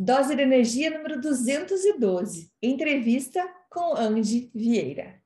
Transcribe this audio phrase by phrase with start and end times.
[0.00, 2.52] Dose de energia número 212.
[2.62, 5.20] Entrevista com Andy Vieira.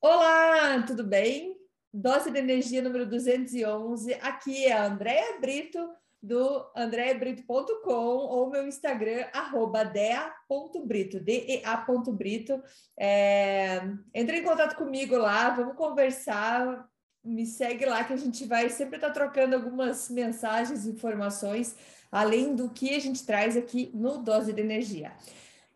[0.00, 1.56] Olá, tudo bem?
[1.94, 4.12] Dose de energia número 211.
[4.14, 5.78] Aqui é a Andréa Brito
[6.22, 12.62] do andreabrito.com ou meu Instagram, arroba dea.brito, dea.brito.
[12.98, 13.82] É,
[14.14, 16.88] entre em contato comigo lá, vamos conversar,
[17.24, 21.76] me segue lá que a gente vai sempre estar tá trocando algumas mensagens, informações,
[22.10, 25.12] além do que a gente traz aqui no Dose de Energia.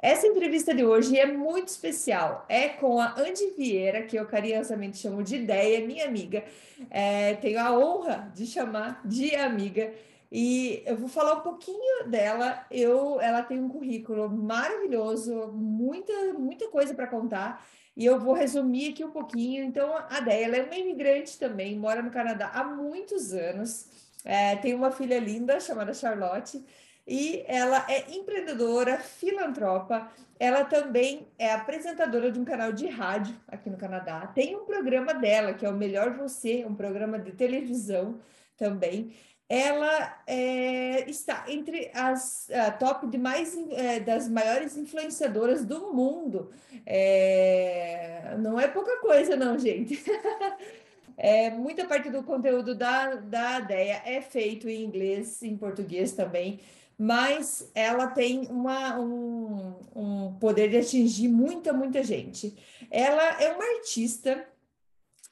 [0.02, 2.46] Essa entrevista de hoje é muito especial.
[2.48, 6.42] É com a Andy Vieira, que eu carinhosamente chamo de Ideia, minha amiga.
[6.88, 9.92] É, tenho a honra de chamar de amiga.
[10.30, 12.64] E eu vou falar um pouquinho dela.
[12.70, 17.64] Eu, ela tem um currículo maravilhoso, muita, muita coisa para contar.
[17.96, 19.64] E eu vou resumir aqui um pouquinho.
[19.64, 23.88] Então, a Déia, ela é uma imigrante também, mora no Canadá há muitos anos.
[24.24, 26.64] É, tem uma filha linda chamada Charlotte.
[27.06, 30.08] E ela é empreendedora, filantropa.
[30.38, 34.28] Ela também é apresentadora de um canal de rádio aqui no Canadá.
[34.28, 38.20] Tem um programa dela, que é o Melhor Você, um programa de televisão
[38.56, 39.12] também
[39.50, 42.48] ela é, está entre as
[42.78, 46.52] top de mais é, das maiores influenciadoras do mundo.
[46.86, 50.00] É, não é pouca coisa, não, gente.
[51.22, 56.60] É, muita parte do conteúdo da, da DEA é feito em inglês, em português também,
[56.96, 62.56] mas ela tem uma, um, um poder de atingir muita, muita gente.
[62.90, 64.46] Ela é uma artista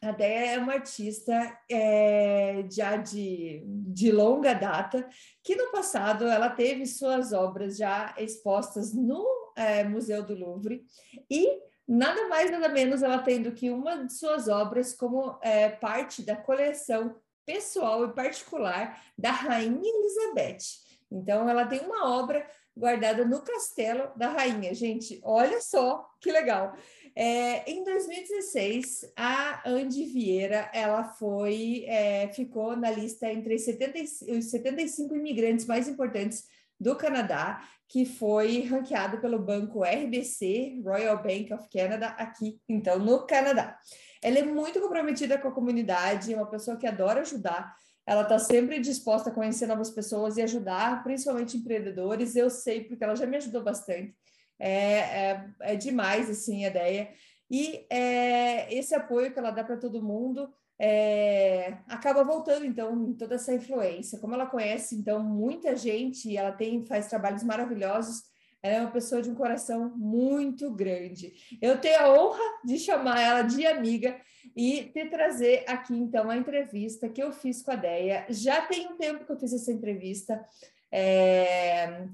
[0.01, 5.09] a Déia é uma artista é, já de, de longa data,
[5.43, 10.85] que no passado ela teve suas obras já expostas no é, Museu do Louvre
[11.29, 15.69] e nada mais nada menos ela tem do que uma de suas obras como é,
[15.69, 20.89] parte da coleção pessoal e particular da Rainha Elizabeth.
[21.11, 22.47] Então ela tem uma obra
[22.77, 24.73] guardada no castelo da rainha.
[24.75, 26.75] Gente, olha só que legal.
[27.21, 34.01] É, em 2016, a Andy Vieira, ela foi, é, ficou na lista entre 70,
[34.39, 36.45] os 75 imigrantes mais importantes
[36.79, 43.27] do Canadá, que foi ranqueado pelo banco RBC, Royal Bank of Canada, aqui, então, no
[43.27, 43.77] Canadá.
[44.23, 47.75] Ela é muito comprometida com a comunidade, é uma pessoa que adora ajudar,
[48.07, 52.37] ela está sempre disposta a conhecer novas pessoas e ajudar, principalmente empreendedores.
[52.37, 54.15] Eu sei, porque ela já me ajudou bastante.
[54.59, 57.11] É, é, é demais, assim, a ideia.
[57.51, 63.35] E é, esse apoio que ela dá para todo mundo é, acaba voltando, então, toda
[63.35, 64.19] essa influência.
[64.19, 68.23] Como ela conhece, então, muita gente, ela tem, faz trabalhos maravilhosos,
[68.63, 71.33] ela é uma pessoa de um coração muito grande.
[71.61, 74.21] Eu tenho a honra de chamar ela de amiga
[74.57, 78.27] e te trazer aqui, então, a entrevista que eu fiz com a Deia.
[78.29, 80.45] Já tem um tempo que eu fiz essa entrevista,
[80.93, 82.07] é,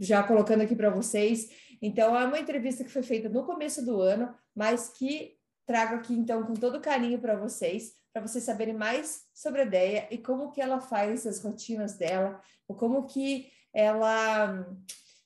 [0.00, 1.48] já colocando aqui para vocês.
[1.82, 6.14] Então, é uma entrevista que foi feita no começo do ano, mas que trago aqui,
[6.14, 10.52] então, com todo carinho para vocês, para vocês saberem mais sobre a ideia e como
[10.52, 14.64] que ela faz as rotinas dela, ou como que ela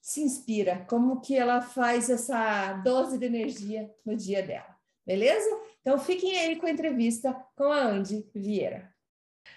[0.00, 5.50] se inspira, como que ela faz essa dose de energia no dia dela, beleza?
[5.82, 8.94] Então, fiquem aí com a entrevista com a Andy Vieira.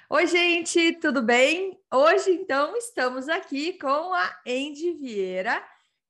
[0.09, 1.79] Oi, gente, tudo bem?
[1.93, 5.63] Hoje, então, estamos aqui com a Andy Vieira,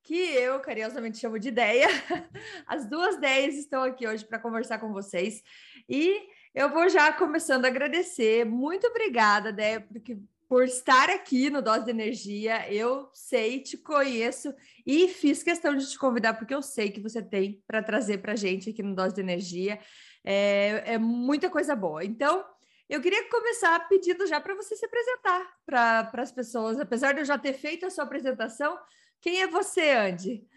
[0.04, 1.88] que eu carinhosamente chamo de Ideia.
[2.66, 5.42] As duas ideias estão aqui hoje para conversar com vocês.
[5.88, 6.22] E
[6.54, 8.46] eu vou já começando a agradecer.
[8.46, 10.18] Muito obrigada, Ideia, porque
[10.50, 12.74] por estar aqui no Dose de Energia.
[12.74, 14.52] Eu sei, te conheço
[14.84, 18.34] e fiz questão de te convidar porque eu sei que você tem para trazer para
[18.34, 19.80] a gente aqui no Dose de Energia.
[20.26, 22.04] É, é muita coisa boa.
[22.04, 22.44] Então,
[22.90, 26.80] eu queria começar pedindo já para você se apresentar para as pessoas.
[26.80, 28.76] Apesar de eu já ter feito a sua apresentação,
[29.22, 30.47] quem é você, Andy?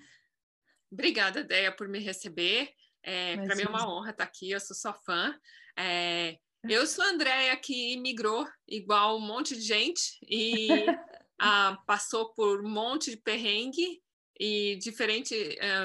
[0.91, 2.71] Obrigada, Deia, por me receber.
[3.03, 5.35] É, para mim é uma honra estar aqui, eu sou sua fã.
[5.77, 6.39] É,
[6.69, 10.69] eu sou a Andrea, que imigrou igual um monte de gente e
[11.41, 14.03] ah, passou por um monte de perrengue
[14.39, 15.35] e diferente,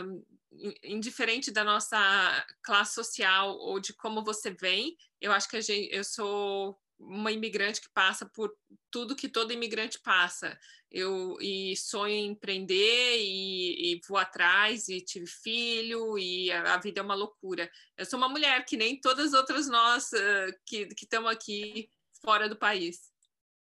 [0.04, 0.24] um,
[0.84, 6.04] indiferente da nossa classe social ou de como você vem, eu acho que gente, eu
[6.04, 8.52] sou uma imigrante que passa por
[8.90, 10.58] tudo que todo imigrante passa.
[10.92, 16.78] Eu e sonho em empreender e, e vou atrás e tive filho e a, a,
[16.78, 17.70] vida é uma loucura.
[17.98, 21.90] Eu sou uma mulher que nem todas as outras nós uh, que estamos aqui
[22.22, 23.12] fora do país.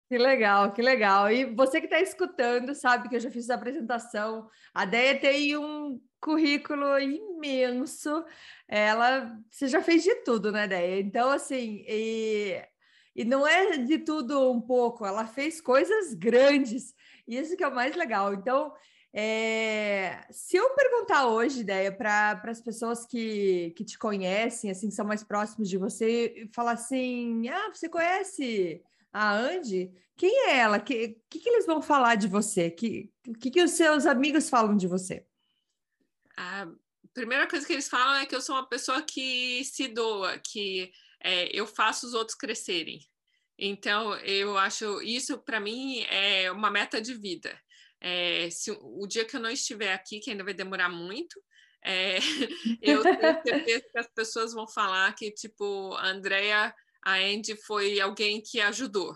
[0.08, 1.30] Que legal, que legal.
[1.30, 4.48] E você que está escutando sabe que eu já fiz a apresentação.
[4.72, 8.24] A Deia tem um currículo imenso.
[8.68, 11.00] Ela, você já fez de tudo, né, Deia?
[11.00, 12.62] Então, assim, e,
[13.16, 16.94] e não é de tudo um pouco, ela fez coisas grandes.
[17.26, 18.32] Isso que é o mais legal.
[18.32, 18.72] Então,
[19.12, 24.94] é, se eu perguntar hoje, ideia, para as pessoas que, que te conhecem, assim, que
[24.94, 29.90] são mais próximos de você, falar assim: ah, você conhece a Andy?
[30.16, 30.78] Quem é ela?
[30.78, 32.68] O que, que, que, eles vão falar de você?
[32.68, 35.26] O que, que, que os seus amigos falam de você?
[36.36, 36.68] A
[37.14, 40.92] primeira coisa que eles falam é que eu sou uma pessoa que se doa, que
[41.22, 43.00] é, eu faço os outros crescerem.
[43.58, 47.58] Então, eu acho isso para mim é uma meta de vida.
[48.00, 51.42] É, se o dia que eu não estiver aqui, que ainda vai demorar muito,
[51.82, 52.18] é,
[52.82, 56.74] eu tenho certeza que as pessoas vão falar que, tipo, a Andrea,
[57.04, 59.14] a Andy foi alguém que ajudou,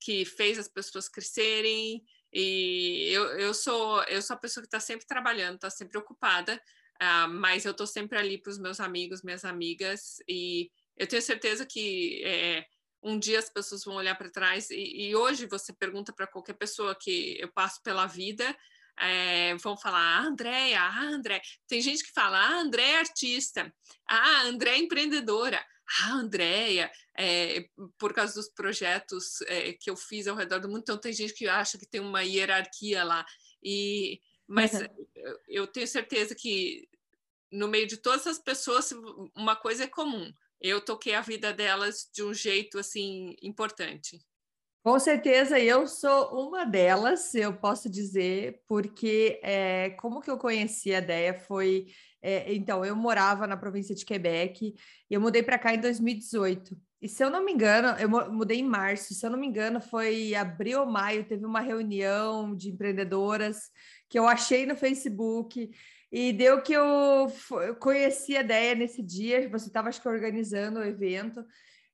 [0.00, 2.04] que fez as pessoas crescerem.
[2.32, 6.60] E eu, eu, sou, eu sou a pessoa que está sempre trabalhando, está sempre ocupada,
[7.02, 11.22] uh, mas eu estou sempre ali para os meus amigos, minhas amigas, e eu tenho
[11.22, 12.22] certeza que.
[12.24, 12.64] É,
[13.02, 16.54] um dia as pessoas vão olhar para trás e, e, hoje você pergunta para qualquer
[16.54, 18.56] pessoa que eu passo pela vida
[18.98, 23.72] é, vão falar ah, Andréia, ah, André tem gente que fala ah, André é artista
[24.06, 25.64] ah, André é empreendedora
[25.98, 27.68] ah, Andréia, é,
[27.98, 31.34] por causa dos projetos é, que eu fiz ao redor do mundo, então tem gente
[31.34, 33.26] que acha que tem uma hierarquia lá,
[33.60, 34.86] e, mas uhum.
[35.48, 36.88] eu tenho certeza que
[37.50, 38.92] no meio de todas as pessoas,
[39.34, 44.20] uma coisa é comum, eu toquei a vida delas de um jeito assim importante.
[44.82, 50.94] Com certeza, eu sou uma delas, eu posso dizer, porque é, como que eu conheci
[50.94, 51.88] a Deia foi.
[52.22, 54.74] É, então, eu morava na província de Quebec
[55.10, 56.74] e eu mudei para cá em 2018.
[57.02, 59.80] E se eu não me engano, eu mudei em março, se eu não me engano,
[59.80, 63.70] foi abril ou maio, teve uma reunião de empreendedoras
[64.08, 65.70] que eu achei no Facebook.
[66.12, 67.32] E deu que eu,
[67.78, 71.44] conheci a ideia nesse dia, você estava, acho que, organizando o evento.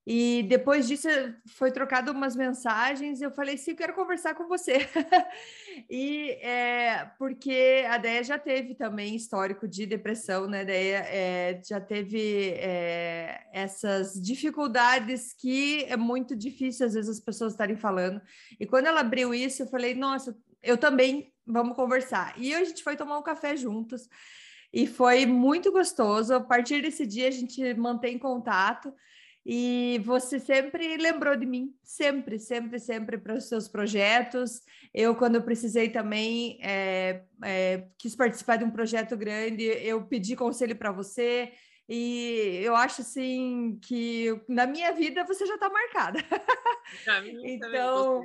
[0.07, 1.09] E depois disso
[1.49, 3.21] foi trocado umas mensagens.
[3.21, 4.89] Eu falei, sim, eu quero conversar com você.
[5.91, 10.65] e é, porque a Deia já teve também histórico de depressão, né?
[10.65, 17.53] Deia é, já teve é, essas dificuldades que é muito difícil às vezes as pessoas
[17.53, 18.23] estarem falando.
[18.61, 22.35] E quando ela abriu isso, eu falei, nossa, eu também vamos conversar.
[22.37, 24.09] E a gente foi tomar um café juntos
[24.73, 26.35] e foi muito gostoso.
[26.35, 28.93] A partir desse dia a gente mantém contato
[29.49, 34.61] e você sempre lembrou de mim, sempre, sempre, sempre para os seus projetos.
[34.93, 40.35] Eu, quando eu precisei também, é, é, quis participar de um projeto grande, eu pedi
[40.35, 41.53] conselho para você.
[41.89, 46.19] E eu acho assim que na minha vida você já está marcada.
[47.45, 48.25] então,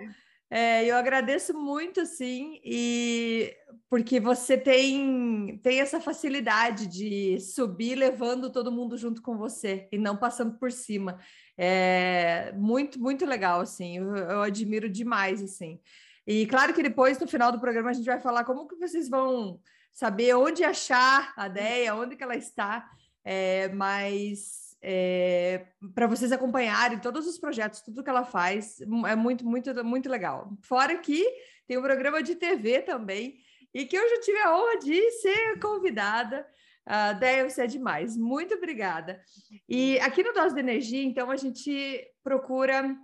[0.53, 3.55] é, eu agradeço muito, sim, e
[3.89, 9.97] porque você tem, tem essa facilidade de subir levando todo mundo junto com você e
[9.97, 11.17] não passando por cima.
[11.57, 15.79] É muito, muito legal, assim, eu, eu admiro demais, assim.
[16.27, 19.07] E claro que depois, no final do programa, a gente vai falar como que vocês
[19.07, 19.57] vão
[19.89, 22.89] saber onde achar a ideia, onde que ela está,
[23.23, 29.45] é, mas é, para vocês acompanharem todos os projetos, tudo que ela faz, é muito,
[29.45, 30.51] muito, muito legal.
[30.61, 31.23] Fora que
[31.67, 33.39] tem um programa de TV também,
[33.73, 36.45] e que eu tive a honra de ser convidada.
[36.85, 38.17] Uh, Déia, você é demais.
[38.17, 39.21] Muito obrigada.
[39.69, 42.95] E aqui no Dose de Energia, então, a gente procura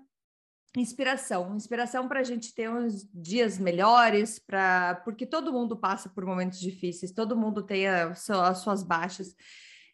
[0.75, 6.25] inspiração, inspiração para a gente ter uns dias melhores, para porque todo mundo passa por
[6.25, 9.35] momentos difíceis, todo mundo tem a, as suas baixas.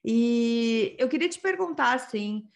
[0.04, 2.48] E eu queria te perguntar, assim,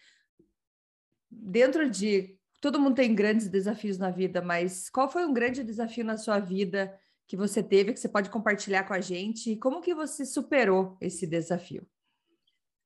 [1.30, 2.36] dentro de.
[2.60, 6.40] Todo mundo tem grandes desafios na vida, mas qual foi um grande desafio na sua
[6.40, 9.52] vida que você teve, que você pode compartilhar com a gente?
[9.52, 11.88] E como que você superou esse desafio?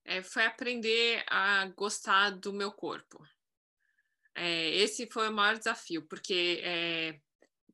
[0.04, 3.25] É, foi aprender a gostar do meu corpo.
[4.35, 7.19] É, esse foi o maior desafio, porque é,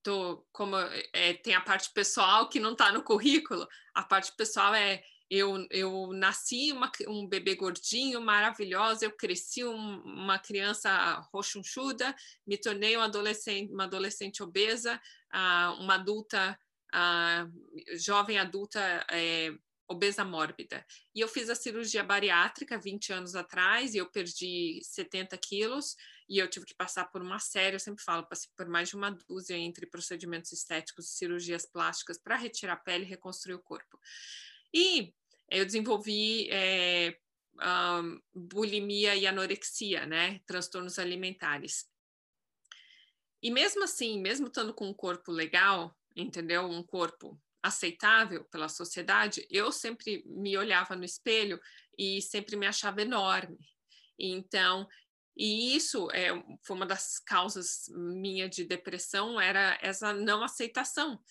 [0.02, 0.76] tô, como
[1.12, 5.66] é, tem a parte pessoal que não está no currículo, a parte pessoal é eu,
[5.70, 12.14] eu nasci uma, um bebê gordinho, maravilhosa, eu cresci um, uma criança rochunchuda,
[12.46, 15.00] me tornei uma adolescente, uma adolescente obesa,
[15.34, 16.58] uh, uma adulta,
[16.94, 18.80] uh, jovem adulta
[19.10, 19.52] é,
[19.86, 20.84] obesa mórbida.
[21.14, 25.94] E eu fiz a cirurgia bariátrica 20 anos atrás e eu perdi 70 quilos
[26.28, 28.96] e eu tive que passar por uma série, eu sempre falo, passei por mais de
[28.96, 33.62] uma dúzia entre procedimentos estéticos e cirurgias plásticas para retirar a pele e reconstruir o
[33.62, 33.98] corpo.
[34.72, 35.14] E
[35.50, 37.16] eu desenvolvi é,
[37.60, 40.40] um, bulimia e anorexia, né?
[40.46, 41.86] Transtornos alimentares.
[43.42, 46.64] E mesmo assim, mesmo estando com um corpo legal, entendeu?
[46.64, 51.60] Um corpo aceitável pela sociedade, eu sempre me olhava no espelho
[51.96, 53.58] e sempre me achava enorme.
[54.18, 54.88] Então,
[55.36, 56.30] e isso é,
[56.64, 61.22] foi uma das causas minha de depressão, era essa não aceitação.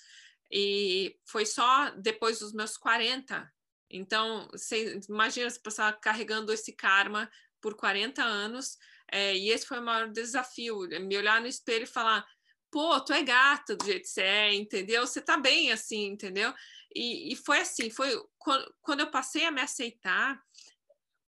[0.50, 3.52] E foi só depois dos meus 40.
[3.90, 7.30] Então, você imagina se passar carregando esse karma
[7.62, 8.78] por 40 anos,
[9.12, 12.26] é, e esse foi o maior desafio, é me olhar no espelho e falar,
[12.70, 15.06] pô, tu é gata do jeito que você é, entendeu?
[15.08, 16.54] Você tá bem assim, entendeu?
[16.94, 20.42] E, e foi assim, foi quando, quando eu passei a me aceitar,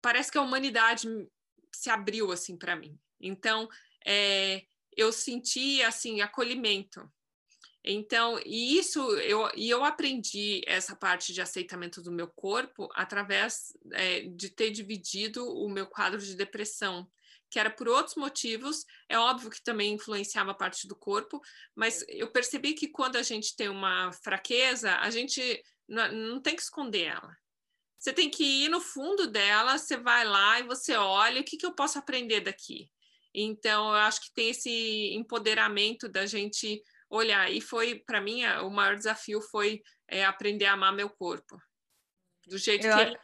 [0.01, 1.07] parece que a humanidade
[1.73, 2.99] se abriu assim para mim.
[3.19, 3.69] Então,
[4.05, 4.63] é,
[4.95, 7.09] eu senti assim acolhimento.
[7.83, 13.73] Então, e isso eu e eu aprendi essa parte de aceitamento do meu corpo através
[13.93, 17.09] é, de ter dividido o meu quadro de depressão,
[17.49, 18.85] que era por outros motivos.
[19.07, 21.41] É óbvio que também influenciava a parte do corpo,
[21.73, 26.55] mas eu percebi que quando a gente tem uma fraqueza, a gente não, não tem
[26.55, 27.37] que esconder ela.
[27.97, 31.57] Você tem que ir no fundo dela, você vai lá e você olha o que,
[31.57, 32.89] que eu posso aprender daqui.
[33.33, 37.51] Então, eu acho que tem esse empoderamento da gente olhar.
[37.51, 41.59] E foi, para mim, o maior desafio foi é, aprender a amar meu corpo.
[42.47, 42.95] Do jeito eu...
[42.95, 43.19] que ele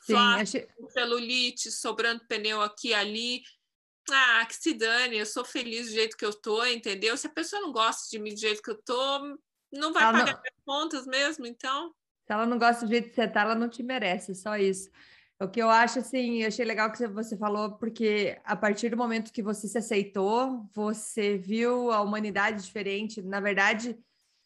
[0.00, 0.68] Sim, achei...
[0.90, 3.42] celulite, sobrando pneu aqui ali.
[4.10, 7.14] Ah, que se dane, eu sou feliz do jeito que eu tô, entendeu?
[7.16, 9.38] Se a pessoa não gosta de mim do jeito que eu tô,
[9.70, 10.40] não vai ela pagar não...
[10.40, 11.94] as contas mesmo, então.
[12.24, 14.90] Se ela não gosta do jeito que você tá, ela não te merece, só isso.
[15.40, 18.96] O que eu acho, assim, eu achei legal que você falou, porque a partir do
[18.96, 23.22] momento que você se aceitou, você viu a humanidade diferente.
[23.22, 23.96] Na verdade,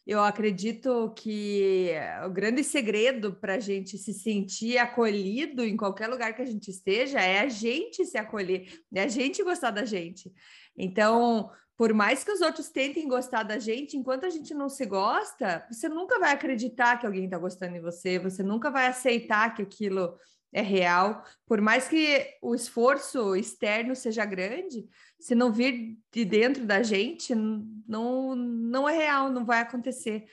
[0.05, 1.93] eu acredito que
[2.25, 6.69] o grande segredo para a gente se sentir acolhido em qualquer lugar que a gente
[6.69, 10.31] esteja é a gente se acolher, é a gente gostar da gente.
[10.77, 14.85] Então, por mais que os outros tentem gostar da gente, enquanto a gente não se
[14.85, 19.55] gosta, você nunca vai acreditar que alguém está gostando de você, você nunca vai aceitar
[19.55, 20.15] que aquilo
[20.53, 21.23] é real.
[21.45, 24.87] Por mais que o esforço externo seja grande,
[25.19, 30.25] se não vir de dentro da gente, não, não é real, não vai acontecer.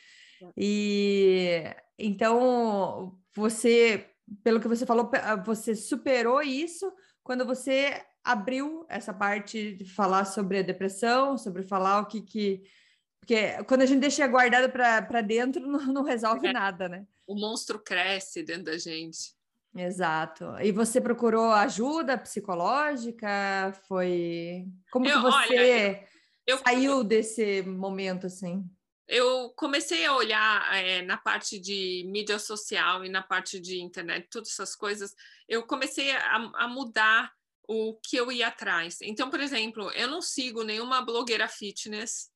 [0.57, 1.65] E
[1.99, 4.07] então você,
[4.43, 5.11] pelo que você falou,
[5.45, 12.01] você superou isso quando você abriu essa parte de falar sobre a depressão, sobre falar
[12.01, 12.63] o que que
[13.21, 16.53] porque quando a gente deixa guardado para dentro, não, não resolve é.
[16.53, 17.07] nada, né?
[17.27, 19.35] O monstro cresce dentro da gente.
[19.75, 20.45] Exato.
[20.61, 23.73] E você procurou ajuda psicológica?
[23.87, 26.09] Foi como eu, que você olha,
[26.47, 28.65] eu, saiu eu, desse momento assim?
[29.07, 34.29] Eu comecei a olhar é, na parte de mídia social e na parte de internet,
[34.31, 35.15] todas essas coisas.
[35.49, 37.33] Eu comecei a, a mudar
[37.69, 38.99] o que eu ia atrás.
[39.01, 42.29] Então, por exemplo, eu não sigo nenhuma blogueira fitness.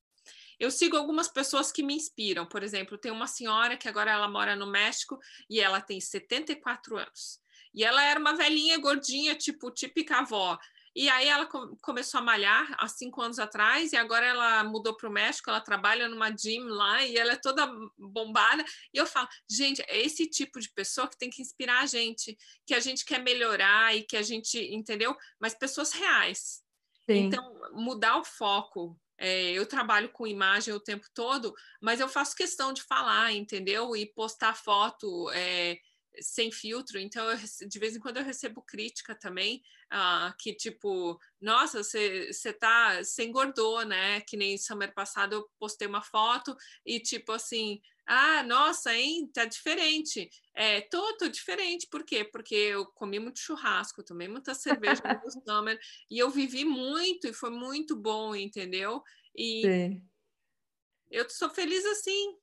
[0.58, 2.46] Eu sigo algumas pessoas que me inspiram.
[2.46, 5.18] Por exemplo, tem uma senhora que agora ela mora no México
[5.48, 7.40] e ela tem 74 anos.
[7.74, 10.58] E ela era uma velhinha gordinha, tipo típica avó.
[10.96, 11.48] E aí ela
[11.82, 15.60] começou a malhar há cinco anos atrás e agora ela mudou para o México, ela
[15.60, 17.66] trabalha numa gym lá e ela é toda
[17.98, 18.64] bombada.
[18.92, 22.38] E eu falo, gente, é esse tipo de pessoa que tem que inspirar a gente,
[22.64, 25.16] que a gente quer melhorar e que a gente, entendeu?
[25.40, 26.62] Mas pessoas reais.
[27.10, 27.26] Sim.
[27.26, 28.96] Então, mudar o foco.
[29.18, 33.94] É, eu trabalho com imagem o tempo todo, mas eu faço questão de falar, entendeu?
[33.96, 35.30] E postar foto.
[35.30, 35.78] É,
[36.20, 37.36] sem filtro, então eu,
[37.68, 43.24] de vez em quando eu recebo crítica também, uh, que tipo, nossa, você tá, você
[43.24, 44.20] engordou, né?
[44.20, 49.44] Que nem summer passado eu postei uma foto e tipo assim, ah, nossa, hein, tá
[49.44, 50.28] diferente.
[50.54, 52.24] É, tô, tô diferente, por quê?
[52.24, 55.78] Porque eu comi muito churrasco, tomei muita cerveja no summer
[56.10, 59.02] e eu vivi muito e foi muito bom, entendeu?
[59.36, 60.08] E Sim.
[61.10, 62.36] eu sou feliz assim,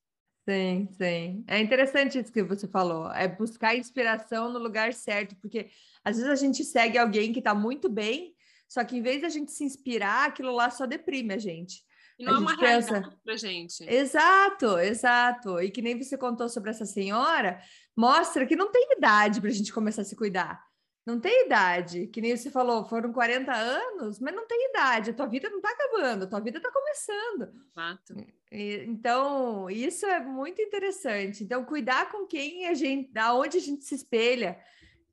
[0.50, 1.44] Sim, sim.
[1.48, 3.12] É interessante isso que você falou.
[3.12, 5.70] É buscar inspiração no lugar certo, porque
[6.04, 8.36] às vezes a gente segue alguém que está muito bem,
[8.68, 11.84] só que em vez de a gente se inspirar, aquilo lá só deprime a gente.
[12.22, 13.18] E não a é uma pensa...
[13.24, 13.84] pra gente.
[13.84, 15.60] Exato, exato.
[15.60, 17.60] E que nem você contou sobre essa senhora,
[17.98, 20.64] mostra que não tem idade para a gente começar a se cuidar.
[21.04, 25.14] Não tem idade, que nem você falou, foram 40 anos, mas não tem idade, a
[25.16, 27.52] tua vida não está acabando, a tua vida está começando.
[27.74, 28.14] Fato.
[28.52, 31.44] E, então, isso é muito interessante.
[31.44, 34.60] Então, cuidar com quem a gente, aonde a gente se espelha,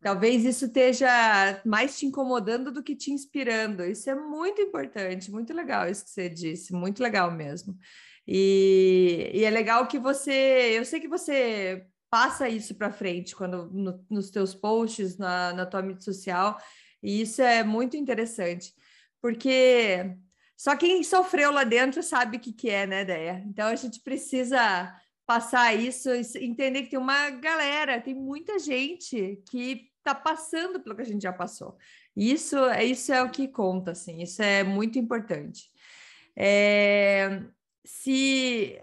[0.01, 3.85] talvez isso esteja mais te incomodando do que te inspirando.
[3.85, 7.77] Isso é muito importante, muito legal isso que você disse, muito legal mesmo.
[8.27, 13.71] E, e é legal que você, eu sei que você passa isso para frente quando
[13.71, 16.59] no, nos teus posts, na, na tua mídia social,
[17.03, 18.73] e isso é muito interessante,
[19.21, 20.15] porque
[20.57, 23.45] só quem sofreu lá dentro sabe o que, que é, né, Deia?
[23.47, 24.95] Então a gente precisa
[25.27, 31.03] passar isso, entender que tem uma galera, tem muita gente que está passando pelo que
[31.03, 31.77] a gente já passou.
[32.17, 35.71] Isso, isso é o que conta, assim, isso é muito importante.
[36.37, 37.43] É,
[37.85, 38.81] se,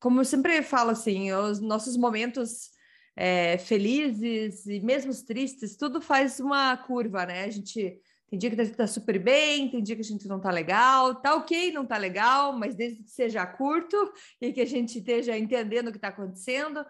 [0.00, 2.70] como eu sempre falo, assim, os nossos momentos
[3.16, 7.44] é, felizes e mesmo tristes, tudo faz uma curva, né?
[7.44, 10.40] A gente tem dia que tá, tá, super bem, tem dia que a gente não
[10.40, 13.96] tá legal, tá ok, não tá legal, mas desde que seja curto
[14.40, 16.82] e que a gente esteja entendendo o que está acontecendo.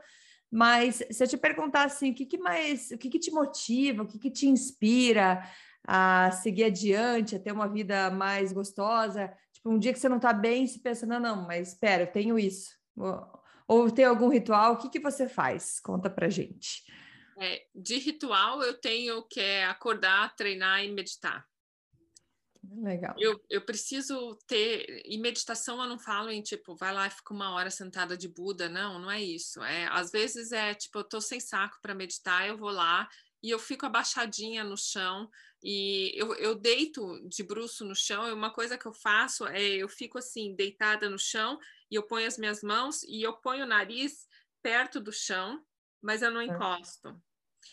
[0.52, 4.02] Mas se eu te perguntar assim, o que, que mais, o que, que te motiva,
[4.02, 5.42] o que, que te inspira
[5.84, 9.32] a seguir adiante, a ter uma vida mais gostosa?
[9.52, 12.12] Tipo, um dia que você não tá bem, se pensa, não, não, mas espera, eu
[12.12, 12.70] tenho isso
[13.72, 14.74] ou tem algum ritual?
[14.74, 15.80] O que, que você faz?
[15.80, 16.84] Conta pra gente.
[17.38, 21.46] É, de ritual, eu tenho que é acordar, treinar e meditar.
[22.80, 23.14] Legal.
[23.18, 25.02] Eu, eu preciso ter.
[25.04, 28.28] E meditação eu não falo em tipo, vai lá e fica uma hora sentada de
[28.28, 28.68] Buda.
[28.68, 29.62] Não, não é isso.
[29.62, 33.08] É, às vezes é tipo, eu tô sem saco para meditar, eu vou lá
[33.42, 35.28] e eu fico abaixadinha no chão
[35.62, 38.28] e eu, eu deito de bruço no chão.
[38.28, 41.58] E uma coisa que eu faço é eu fico assim, deitada no chão
[41.90, 44.26] e eu ponho as minhas mãos e eu ponho o nariz
[44.62, 45.62] perto do chão,
[46.00, 47.08] mas eu não encosto.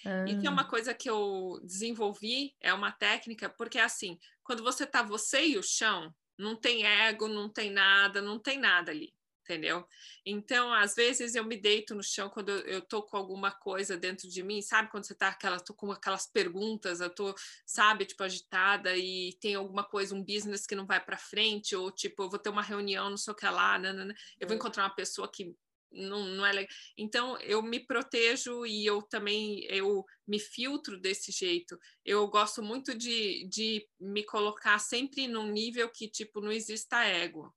[0.06, 0.26] Ah.
[0.28, 5.04] Isso é uma coisa que eu desenvolvi, é uma técnica, porque assim, quando você tá
[5.04, 9.14] você e o chão, não tem ego, não tem nada, não tem nada ali
[9.44, 9.84] entendeu?
[10.24, 13.98] Então, às vezes eu me deito no chão quando eu, eu tô com alguma coisa
[13.98, 14.92] dentro de mim, sabe?
[14.92, 17.34] Quando você tá aquela, tô com aquelas perguntas, eu tô,
[17.66, 21.90] sabe, tipo, agitada e tem alguma coisa, um business que não vai para frente, ou
[21.90, 24.60] tipo, eu vou ter uma reunião, não sei o que lá, nanana, eu vou é.
[24.60, 25.56] encontrar uma pessoa que
[25.92, 26.76] não, não é legal.
[26.98, 31.78] Então, eu me protejo e eu também eu me filtro desse jeito.
[32.06, 37.54] Eu gosto muito de, de me colocar sempre num nível que, tipo, não exista ego.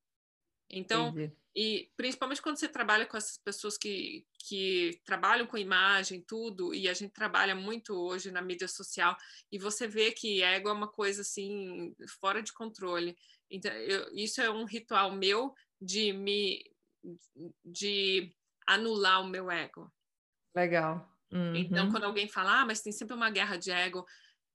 [0.70, 1.36] Então, Entendi.
[1.54, 6.88] E principalmente quando você trabalha com essas pessoas que, que trabalham com imagem, tudo, e
[6.88, 9.14] a gente trabalha muito hoje na mídia social,
[9.50, 13.16] e você vê que ego é uma coisa assim, fora de controle.
[13.50, 16.64] Então, eu, isso é um ritual meu de me
[17.65, 18.34] de
[18.67, 19.93] anular o meu ego.
[20.54, 21.08] Legal.
[21.28, 21.56] Então, uhum.
[21.56, 24.04] Então, quando alguém fala, ah, mas tem sempre uma guerra de ego,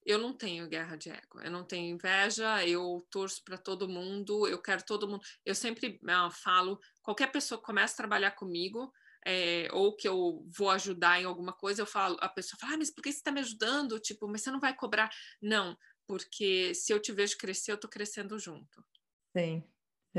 [0.05, 4.47] eu não tenho guerra de ego, eu não tenho inveja, eu torço para todo mundo,
[4.47, 5.21] eu quero todo mundo.
[5.45, 8.91] Eu sempre uh, falo, qualquer pessoa que começa a trabalhar comigo,
[9.25, 12.77] é, ou que eu vou ajudar em alguma coisa, eu falo, a pessoa fala, ah,
[12.77, 13.99] mas por que você está me ajudando?
[13.99, 15.09] Tipo, mas você não vai cobrar?
[15.41, 18.85] Não, porque se eu te vejo crescer, eu estou crescendo junto.
[19.35, 19.61] Sim.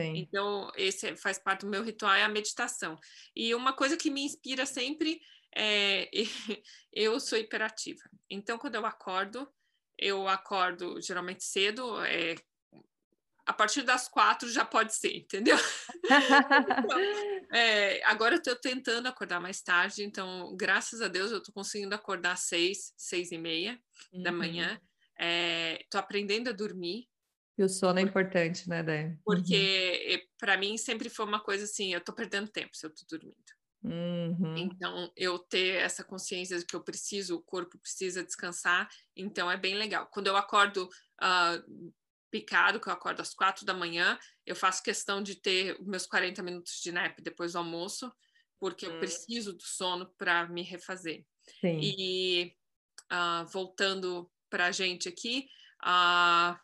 [0.01, 0.17] Sim.
[0.17, 2.97] Então, esse faz parte do meu ritual, é a meditação.
[3.35, 5.21] E uma coisa que me inspira sempre
[5.55, 6.09] é,
[6.93, 8.03] eu sou hiperativa.
[8.31, 9.49] Então, quando eu acordo,
[9.99, 12.37] eu acordo geralmente cedo, é,
[13.45, 15.57] a partir das quatro já pode ser, entendeu?
[16.05, 16.99] então,
[17.53, 21.95] é, agora eu estou tentando acordar mais tarde, então, graças a Deus, eu estou conseguindo
[21.95, 23.81] acordar às seis, seis e meia
[24.13, 24.23] uhum.
[24.23, 24.81] da manhã.
[25.81, 27.09] Estou é, aprendendo a dormir.
[27.59, 29.18] E o sono é importante, né, Dé?
[29.25, 30.29] Porque uhum.
[30.38, 33.37] para mim sempre foi uma coisa assim, eu estou perdendo tempo se eu estou dormindo.
[33.83, 34.57] Uhum.
[34.57, 39.57] Então, eu ter essa consciência de que eu preciso, o corpo precisa descansar, então é
[39.57, 40.07] bem legal.
[40.12, 40.88] Quando eu acordo
[41.21, 41.92] uh,
[42.31, 46.42] picado, que eu acordo às quatro da manhã, eu faço questão de ter meus 40
[46.42, 48.12] minutos de nap depois do almoço,
[48.61, 49.01] porque eu hum.
[49.01, 51.25] preciso do sono para me refazer.
[51.61, 51.81] Sim.
[51.81, 52.55] E
[53.12, 55.47] uh, voltando para a gente aqui,
[55.85, 56.59] uh,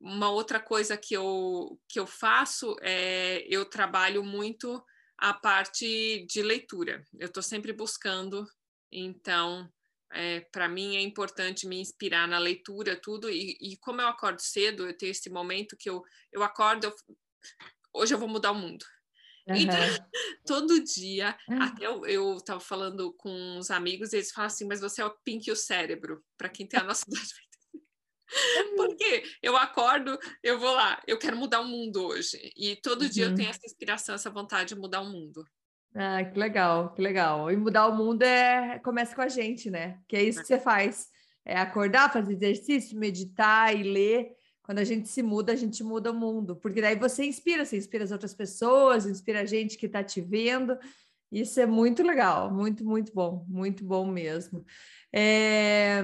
[0.00, 4.82] uma outra coisa que eu, que eu faço é eu trabalho muito
[5.18, 7.04] a parte de leitura.
[7.18, 8.46] Eu estou sempre buscando,
[8.90, 9.70] então,
[10.10, 13.28] é, para mim é importante me inspirar na leitura, tudo.
[13.28, 16.94] E, e, como eu acordo cedo, eu tenho esse momento que eu, eu acordo, eu,
[17.92, 18.84] hoje eu vou mudar o mundo.
[19.46, 19.56] Uhum.
[19.56, 19.76] Então,
[20.46, 21.62] todo dia, uhum.
[21.62, 25.16] até eu estava falando com uns amigos, e eles falam assim, mas você é o
[25.22, 27.34] pink e o cérebro, para quem tem a nossa idade
[28.76, 32.52] Porque eu acordo, eu vou lá, eu quero mudar o mundo hoje.
[32.56, 33.08] E todo uhum.
[33.08, 33.54] dia eu tenho uhum.
[33.54, 35.44] essa inspiração, essa vontade de mudar o mundo.
[35.94, 37.50] Ah, que legal, que legal.
[37.50, 39.98] E mudar o mundo é começa com a gente, né?
[40.06, 41.08] Que é isso que você faz.
[41.44, 44.30] É acordar, fazer exercício, meditar e ler.
[44.62, 46.54] Quando a gente se muda, a gente muda o mundo.
[46.54, 50.20] Porque daí você inspira, você inspira as outras pessoas, inspira a gente que está te
[50.20, 50.78] vendo.
[51.32, 54.64] Isso é muito legal, muito, muito bom, muito bom mesmo.
[55.12, 56.02] É...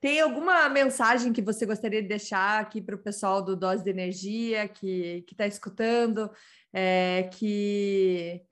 [0.00, 3.90] Tem alguma mensagem que você gostaria de deixar aqui para o pessoal do Dose de
[3.90, 6.30] Energia que está escutando,
[6.72, 8.42] é, que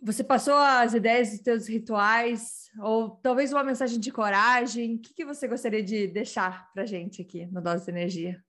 [0.00, 4.96] você passou as ideias dos seus rituais, ou talvez uma mensagem de coragem?
[4.96, 8.44] O que, que você gostaria de deixar para a gente aqui no Dose de Energia?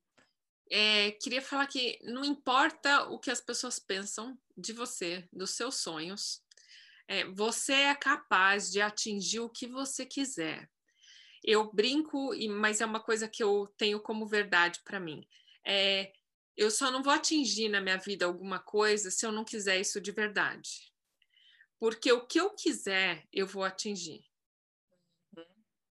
[0.69, 5.77] É, queria falar que não importa o que as pessoas pensam, de você, dos seus
[5.77, 6.41] sonhos.
[7.07, 10.69] É, você é capaz de atingir o que você quiser.
[11.47, 15.23] Eu brinco, mas é uma coisa que eu tenho como verdade para mim.
[15.63, 16.11] É,
[16.57, 20.01] eu só não vou atingir na minha vida alguma coisa se eu não quiser isso
[20.01, 20.91] de verdade.
[21.79, 24.25] Porque o que eu quiser, eu vou atingir.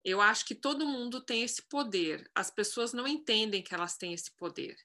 [0.04, 2.30] Eu acho que todo mundo tem esse poder.
[2.36, 4.76] As pessoas não entendem que elas têm esse poder.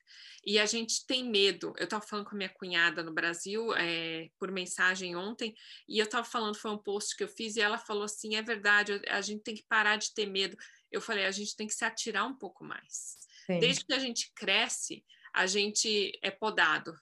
[0.47, 1.75] E a gente tem medo.
[1.77, 5.55] Eu estava falando com a minha cunhada no Brasil é, por mensagem ontem,
[5.89, 8.43] e eu estava falando, foi um post que eu fiz, e ela falou assim: é
[8.43, 10.57] verdade, a gente tem que parar de ter medo.
[10.91, 13.19] Eu falei: a gente tem que se atirar um pouco mais.
[13.47, 13.59] Sim.
[13.59, 15.05] Desde que a gente cresce,
[15.35, 16.99] a gente é podado.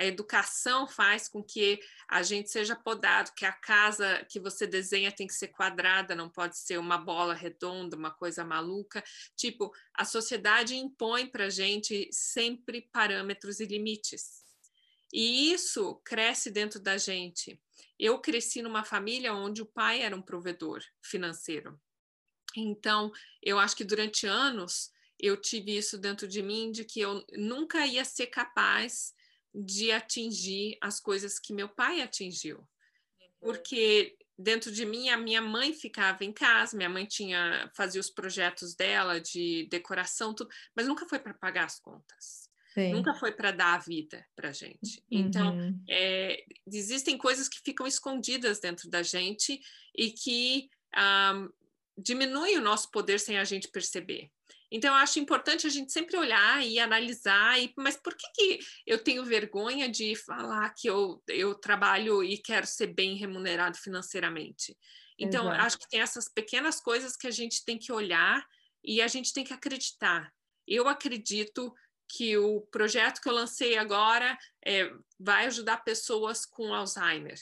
[0.00, 5.12] A educação faz com que a gente seja podado, que a casa que você desenha
[5.12, 9.04] tem que ser quadrada, não pode ser uma bola redonda, uma coisa maluca.
[9.36, 14.42] Tipo, a sociedade impõe para a gente sempre parâmetros e limites.
[15.12, 17.60] E isso cresce dentro da gente.
[17.98, 21.78] Eu cresci numa família onde o pai era um provedor financeiro.
[22.56, 27.22] Então, eu acho que durante anos eu tive isso dentro de mim, de que eu
[27.36, 29.12] nunca ia ser capaz
[29.54, 32.58] de atingir as coisas que meu pai atingiu.
[32.58, 33.28] Uhum.
[33.40, 38.10] Porque dentro de mim a minha mãe ficava em casa, minha mãe tinha fazia os
[38.10, 42.48] projetos dela de decoração tudo, mas nunca foi para pagar as contas.
[42.72, 42.92] Sim.
[42.92, 45.04] Nunca foi para dar a vida para gente.
[45.10, 45.84] Então, uhum.
[45.88, 49.60] é, existem coisas que ficam escondidas dentro da gente
[49.96, 51.48] e que um, ah,
[51.98, 54.30] diminuem o nosso poder sem a gente perceber.
[54.70, 58.66] Então, eu acho importante a gente sempre olhar e analisar, e, mas por que, que
[58.86, 64.76] eu tenho vergonha de falar que eu, eu trabalho e quero ser bem remunerado financeiramente?
[65.18, 65.66] Então, Exato.
[65.66, 68.46] acho que tem essas pequenas coisas que a gente tem que olhar
[68.82, 70.32] e a gente tem que acreditar.
[70.66, 71.74] Eu acredito
[72.08, 77.38] que o projeto que eu lancei agora é, vai ajudar pessoas com Alzheimer.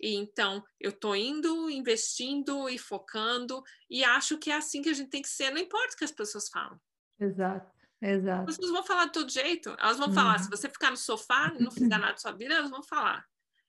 [0.00, 4.94] E então, eu estou indo, investindo e focando, e acho que é assim que a
[4.94, 6.80] gente tem que ser, não importa o que as pessoas falam.
[7.20, 8.50] Exato, exato.
[8.50, 10.14] As pessoas vão falar de todo jeito, elas vão uhum.
[10.14, 13.24] falar, se você ficar no sofá não fizer nada da sua vida, elas vão falar.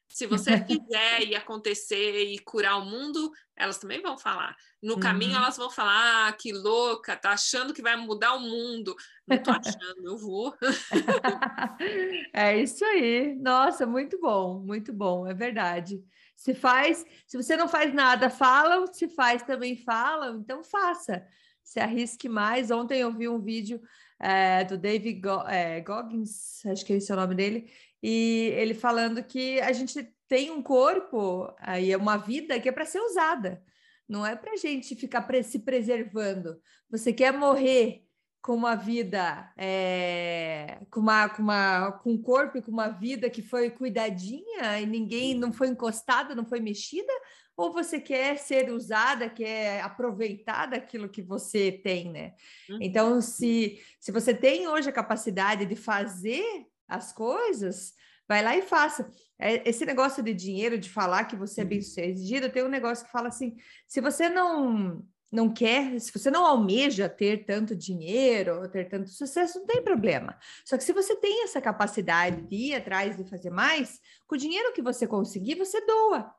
[0.09, 4.55] Se você fizer e acontecer e curar o mundo, elas também vão falar.
[4.81, 4.99] No uhum.
[4.99, 8.95] caminho, elas vão falar: ah, que louca, tá achando que vai mudar o mundo.
[9.27, 10.55] Não tô achando, eu vou.
[12.33, 13.35] é isso aí.
[13.35, 16.03] Nossa, muito bom, muito bom, é verdade.
[16.35, 21.25] Se faz, se você não faz nada, fala, se faz também fala, então faça.
[21.63, 22.71] Se arrisque mais.
[22.71, 23.79] Ontem eu vi um vídeo
[24.19, 28.73] é, do David Go é, Goggins, acho que esse é o nome dele, e ele
[28.73, 32.99] falando que a gente tem um corpo, aí é uma vida que é para ser
[33.01, 33.63] usada,
[34.07, 36.59] não é para a gente ficar se preservando.
[36.89, 38.03] Você quer morrer
[38.41, 43.29] com uma vida, é, com, uma, com, uma, com um corpo e com uma vida
[43.29, 47.11] que foi cuidadinha e ninguém não foi encostada, não foi mexida?
[47.57, 52.33] Ou você quer ser usada, quer aproveitar daquilo que você tem, né?
[52.69, 52.77] Uhum.
[52.79, 57.93] Então, se, se você tem hoje a capacidade de fazer as coisas,
[58.27, 59.09] vai lá e faça.
[59.37, 63.05] É, esse negócio de dinheiro, de falar que você é bem sucedido, tem um negócio
[63.05, 63.55] que fala assim:
[63.87, 69.59] se você não não quer, se você não almeja ter tanto dinheiro, ter tanto sucesso,
[69.59, 70.37] não tem problema.
[70.65, 74.37] Só que se você tem essa capacidade de ir atrás de fazer mais, com o
[74.37, 76.33] dinheiro que você conseguir, você doa.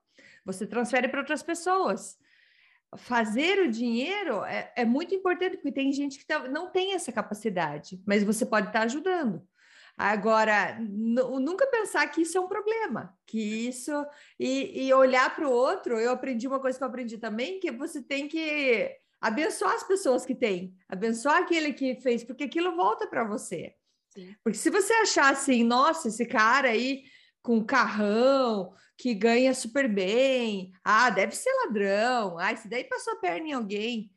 [0.44, 2.18] Você transfere para outras pessoas.
[2.96, 7.12] Fazer o dinheiro é, é muito importante, porque tem gente que tá, não tem essa
[7.12, 9.46] capacidade, mas você pode estar tá ajudando.
[10.02, 13.92] Agora, nunca pensar que isso é um problema, que isso
[14.38, 15.98] e, e olhar para o outro.
[15.98, 20.24] Eu aprendi uma coisa que eu aprendi também, que você tem que abençoar as pessoas
[20.24, 23.74] que têm, abençoar aquele que fez, porque aquilo volta para você.
[24.08, 24.34] Sim.
[24.42, 27.02] Porque se você achar assim, nossa, esse cara aí
[27.42, 33.20] com carrão, que ganha super bem, ah, deve ser ladrão, ah, esse daí passou a
[33.20, 34.10] perna em alguém.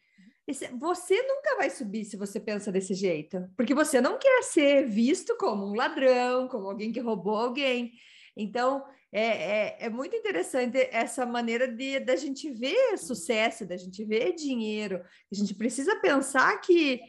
[0.45, 5.37] Você nunca vai subir se você pensa desse jeito, porque você não quer ser visto
[5.37, 7.93] como um ladrão, como alguém que roubou alguém.
[8.35, 14.03] Então, é, é, é muito interessante essa maneira de da gente ver sucesso, da gente
[14.03, 15.01] ver dinheiro.
[15.31, 16.99] A gente precisa pensar que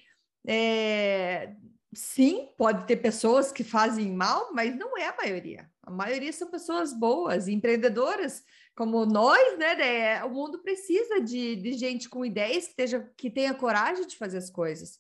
[0.46, 1.54] é,
[1.92, 5.68] sim, pode ter pessoas que fazem mal, mas não é a maioria.
[5.82, 8.42] A maioria são pessoas boas, empreendedoras
[8.74, 10.24] como nós, né, né?
[10.24, 14.38] O mundo precisa de, de gente com ideias que, esteja, que tenha coragem de fazer
[14.38, 14.98] as coisas.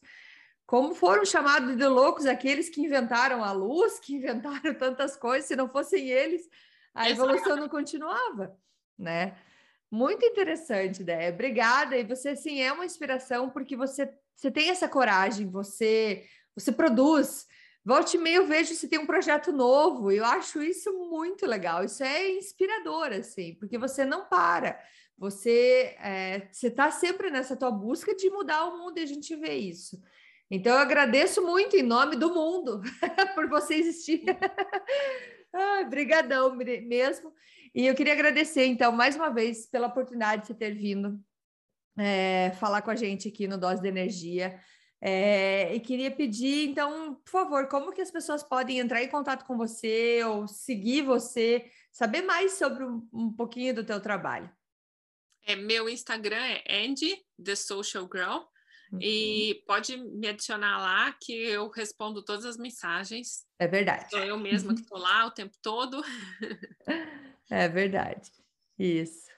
[0.66, 5.56] Como foram chamados de loucos aqueles que inventaram a luz, que inventaram tantas coisas, se
[5.56, 6.48] não fossem eles,
[6.94, 8.56] a evolução não continuava,
[8.96, 9.36] né?
[9.90, 11.32] Muito interessante, ideia.
[11.32, 11.96] Obrigada.
[11.96, 17.46] E você, sim, é uma inspiração porque você, você tem essa coragem, você, você produz,
[17.84, 20.10] Volte e meia eu vejo se tem um projeto novo.
[20.10, 21.84] Eu acho isso muito legal.
[21.84, 24.80] Isso é inspirador, assim, porque você não para.
[25.18, 29.54] Você é, está sempre nessa tua busca de mudar o mundo e a gente vê
[29.54, 30.00] isso.
[30.50, 32.80] Então, eu agradeço muito em nome do mundo
[33.34, 34.22] por você existir.
[35.82, 37.32] Obrigadão mesmo.
[37.74, 41.20] E eu queria agradecer, então, mais uma vez, pela oportunidade de você ter vindo
[41.98, 44.58] é, falar com a gente aqui no Dose de Energia.
[45.00, 49.44] É, e queria pedir, então, por favor, como que as pessoas podem entrar em contato
[49.44, 54.50] com você ou seguir você, saber mais sobre um, um pouquinho do teu trabalho?
[55.46, 58.44] É, meu Instagram é Andy, The Social Girl,
[58.92, 58.98] uhum.
[59.00, 63.44] e pode me adicionar lá que eu respondo todas as mensagens.
[63.58, 64.08] É verdade.
[64.08, 66.02] Sou eu mesma que estou lá o tempo todo.
[67.50, 68.30] é verdade.
[68.78, 69.33] Isso.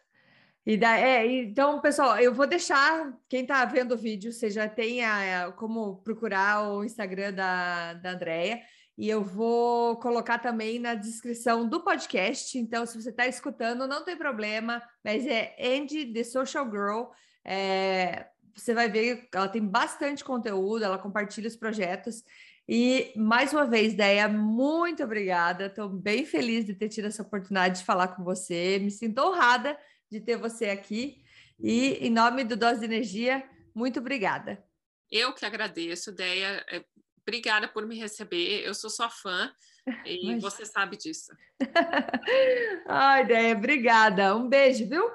[0.66, 4.68] E da, é, então, pessoal, eu vou deixar, quem está vendo o vídeo, você já
[4.68, 8.60] tem a, como procurar o Instagram da, da Andrea.
[8.98, 12.58] E eu vou colocar também na descrição do podcast.
[12.58, 17.12] Então, se você está escutando, não tem problema, mas é Andy The Social Girl.
[17.44, 22.24] É, você vai ver, ela tem bastante conteúdo, ela compartilha os projetos.
[22.68, 25.66] E mais uma vez, Deia, muito obrigada.
[25.66, 28.80] Estou bem feliz de ter tido essa oportunidade de falar com você.
[28.80, 29.78] Me sinto honrada
[30.10, 31.22] de ter você aqui.
[31.58, 34.62] E em nome do Dose de Energia, muito obrigada.
[35.10, 36.64] Eu que agradeço, Deia.
[36.68, 36.84] É,
[37.26, 38.64] Obrigada por me receber.
[38.64, 39.52] Eu sou sua fã
[40.06, 40.42] e Mas...
[40.42, 41.32] você sabe disso.
[42.86, 44.36] Ai, ideia, obrigada.
[44.36, 45.10] Um beijo, viu?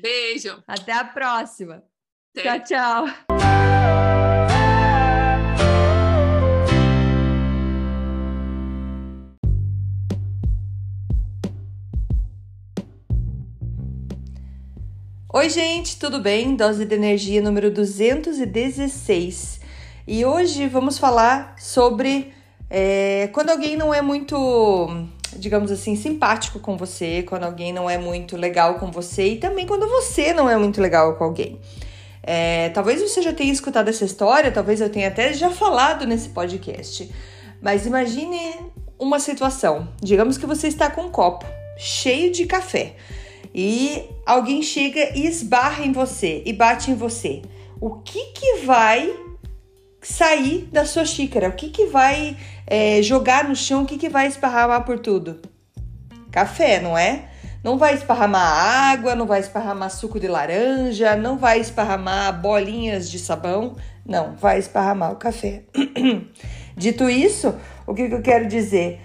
[0.00, 0.62] Beijo.
[0.66, 1.84] Até a próxima.
[2.34, 2.60] Até.
[2.60, 4.09] Tchau, tchau.
[15.32, 16.56] Oi, gente, tudo bem?
[16.56, 19.60] Dose de energia número 216.
[20.04, 22.34] E hoje vamos falar sobre
[22.68, 27.96] é, quando alguém não é muito, digamos assim, simpático com você, quando alguém não é
[27.96, 31.60] muito legal com você e também quando você não é muito legal com alguém.
[32.24, 36.30] É, talvez você já tenha escutado essa história, talvez eu tenha até já falado nesse
[36.30, 37.08] podcast,
[37.62, 38.56] mas imagine
[38.98, 39.86] uma situação.
[40.02, 41.46] Digamos que você está com um copo
[41.78, 42.96] cheio de café
[43.54, 47.42] e alguém chega e esbarra em você e bate em você.
[47.80, 49.12] O que que vai
[50.02, 51.48] sair da sua xícara?
[51.48, 52.36] O que, que vai
[52.66, 53.82] é, jogar no chão?
[53.82, 55.40] O que, que vai esparramar por tudo?
[56.30, 57.24] Café, não é?
[57.62, 58.42] Não vai esparramar
[58.92, 64.58] água, não vai esparramar suco de laranja, não vai esparramar bolinhas de sabão, não, vai
[64.58, 65.64] esparramar o café.
[66.74, 67.54] Dito isso,
[67.86, 68.98] o que, que eu quero dizer?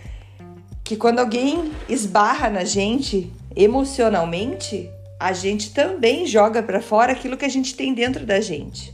[0.86, 4.90] Que quando alguém esbarra na gente emocionalmente,
[5.20, 8.94] a gente também joga para fora aquilo que a gente tem dentro da gente.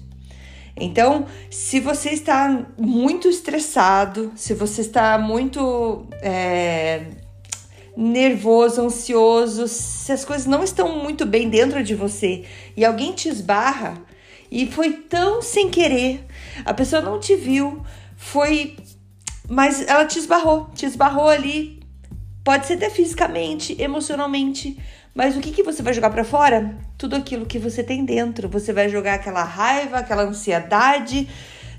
[0.76, 7.06] Então, se você está muito estressado, se você está muito é,
[7.96, 12.46] nervoso, ansioso, se as coisas não estão muito bem dentro de você
[12.76, 14.02] e alguém te esbarra
[14.50, 16.26] e foi tão sem querer,
[16.66, 17.82] a pessoa não te viu,
[18.16, 18.76] foi.
[19.50, 21.81] Mas ela te esbarrou, te esbarrou ali.
[22.44, 24.76] Pode ser até fisicamente, emocionalmente,
[25.14, 26.76] mas o que, que você vai jogar para fora?
[26.98, 28.50] Tudo aquilo que você tem dentro.
[28.50, 31.28] Você vai jogar aquela raiva, aquela ansiedade,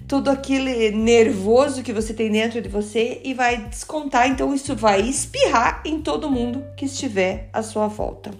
[0.06, 4.28] tudo aquele nervoso que você tem dentro de você e vai descontar.
[4.28, 8.30] Então, isso vai espirrar em todo mundo que estiver à sua volta.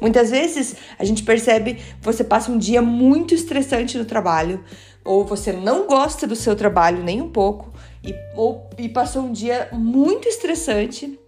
[0.00, 4.64] Muitas vezes a gente percebe você passa um dia muito estressante no trabalho,
[5.04, 9.32] ou você não gosta do seu trabalho nem um pouco, e, ou, e passou um
[9.32, 11.18] dia muito estressante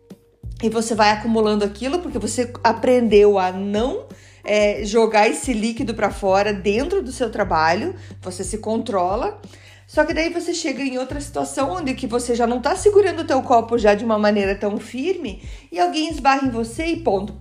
[0.62, 4.06] e você vai acumulando aquilo porque você aprendeu a não
[4.44, 9.40] é, jogar esse líquido para fora dentro do seu trabalho, você se controla.
[9.86, 13.20] Só que daí você chega em outra situação onde que você já não está segurando
[13.20, 16.96] o teu copo já de uma maneira tão firme e alguém esbarra em você e
[16.96, 17.34] ponto,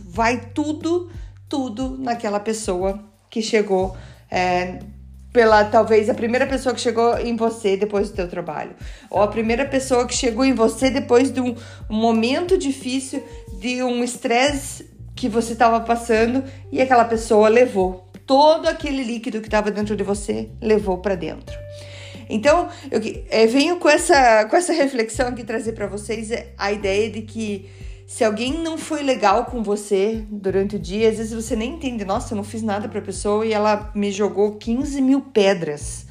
[0.00, 1.08] vai tudo,
[1.48, 3.00] tudo naquela pessoa
[3.30, 3.96] que chegou
[4.28, 4.80] é,
[5.34, 8.70] pela talvez a primeira pessoa que chegou em você depois do teu trabalho,
[9.10, 11.56] ou a primeira pessoa que chegou em você depois de um,
[11.90, 13.20] momento difícil,
[13.58, 19.48] de um estresse que você estava passando e aquela pessoa levou todo aquele líquido que
[19.48, 21.58] estava dentro de você, levou para dentro.
[22.30, 27.10] Então, eu, é, venho com essa, com essa reflexão aqui trazer para vocês a ideia
[27.10, 27.68] de que
[28.06, 32.04] se alguém não foi legal com você durante o dia, às vezes você nem entende,
[32.04, 36.06] nossa, eu não fiz nada pra pessoa e ela me jogou 15 mil pedras.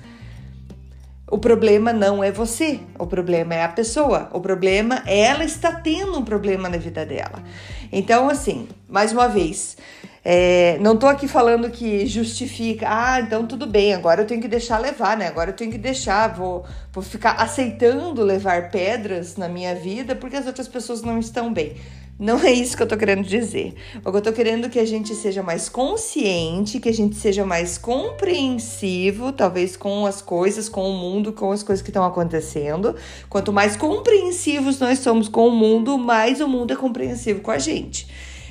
[1.34, 6.20] O problema não é você, o problema é a pessoa, o problema ela está tendo
[6.20, 7.44] um problema na vida dela.
[7.92, 9.76] Então, assim, mais uma vez,
[10.24, 14.48] é, não tô aqui falando que justifica, ah, então tudo bem, agora eu tenho que
[14.48, 15.28] deixar levar, né?
[15.28, 20.36] Agora eu tenho que deixar, vou, vou ficar aceitando levar pedras na minha vida porque
[20.36, 21.74] as outras pessoas não estão bem.
[22.20, 23.74] Não é isso que eu tô querendo dizer.
[24.06, 27.16] O que eu tô querendo é que a gente seja mais consciente, que a gente
[27.16, 32.06] seja mais compreensivo, talvez com as coisas, com o mundo, com as coisas que estão
[32.06, 32.96] acontecendo.
[33.30, 37.58] Quanto mais compreensivos nós somos com o mundo, mais o mundo é compreensivo com a
[37.58, 38.08] gente.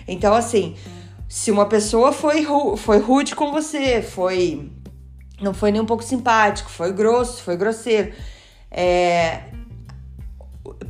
[0.09, 0.75] Então, assim,
[1.29, 2.45] se uma pessoa foi,
[2.77, 4.71] foi rude com você, foi
[5.41, 8.13] não foi nem um pouco simpático, foi grosso, foi grosseiro,
[8.71, 9.43] é,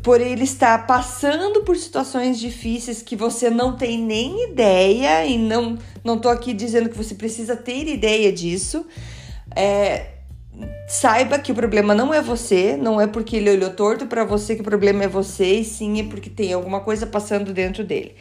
[0.02, 5.78] por ele estar passando por situações difíceis que você não tem nem ideia e não
[6.02, 8.84] não tô aqui dizendo que você precisa ter ideia disso.
[9.54, 10.12] É,
[10.88, 14.54] saiba que o problema não é você, não é porque ele olhou torto para você
[14.54, 18.14] que o problema é você, e sim é porque tem alguma coisa passando dentro dele.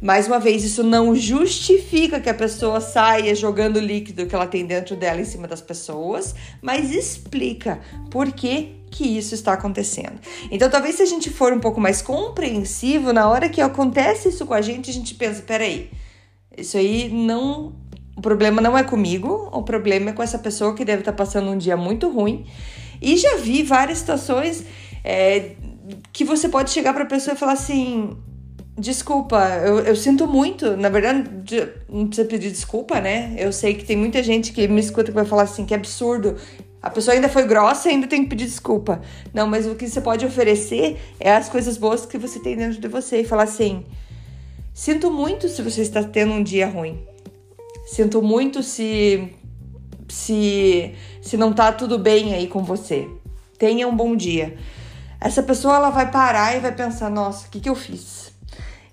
[0.00, 4.66] Mais uma vez, isso não justifica que a pessoa saia jogando líquido que ela tem
[4.66, 10.20] dentro dela em cima das pessoas, mas explica por que, que isso está acontecendo.
[10.50, 14.44] Então, talvez se a gente for um pouco mais compreensivo, na hora que acontece isso
[14.46, 15.90] com a gente, a gente pensa: peraí,
[16.56, 17.72] isso aí não.
[18.14, 21.50] O problema não é comigo, o problema é com essa pessoa que deve estar passando
[21.50, 22.44] um dia muito ruim.
[23.00, 24.64] E já vi várias situações
[25.02, 25.52] é,
[26.12, 28.14] que você pode chegar para a pessoa e falar assim:
[28.76, 30.76] Desculpa, eu, eu sinto muito.
[30.76, 31.24] Na verdade,
[31.88, 33.34] não precisa pedir desculpa, né?
[33.38, 36.36] Eu sei que tem muita gente que me escuta que vai falar assim, que absurdo.
[36.82, 39.00] A pessoa ainda foi grossa e ainda tem que pedir desculpa.
[39.32, 42.80] Não, mas o que você pode oferecer é as coisas boas que você tem dentro
[42.80, 43.86] de você e falar assim:
[44.74, 46.98] sinto muito se você está tendo um dia ruim.
[47.86, 49.32] Sinto muito se
[50.08, 53.08] se se não tá tudo bem aí com você.
[53.58, 54.56] Tenha um bom dia.
[55.20, 58.32] Essa pessoa ela vai parar e vai pensar: nossa, o que, que eu fiz?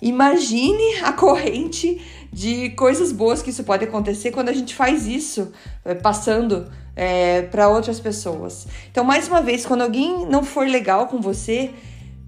[0.02, 5.52] Imagine a corrente de coisas boas que isso pode acontecer quando a gente faz isso,
[5.84, 8.68] eh, passando é, para outras pessoas.
[8.92, 11.72] Então, mais uma vez, quando alguém não for legal com você,